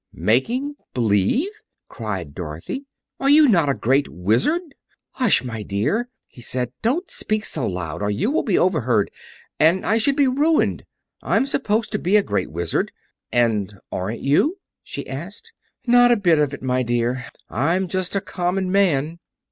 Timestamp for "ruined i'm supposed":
10.27-11.91